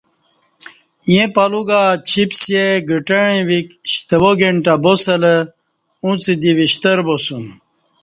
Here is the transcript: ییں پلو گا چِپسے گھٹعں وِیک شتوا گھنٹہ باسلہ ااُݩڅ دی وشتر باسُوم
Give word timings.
ییں 1.11 1.27
پلو 1.35 1.61
گا 1.69 1.81
چِپسے 2.09 2.63
گھٹعں 2.89 3.35
وِیک 3.49 3.67
شتوا 3.91 4.31
گھنٹہ 4.39 4.73
باسلہ 4.83 5.33
ااُݩڅ 6.05 6.23
دی 6.41 6.51
وشتر 6.59 6.97
باسُوم 7.05 7.45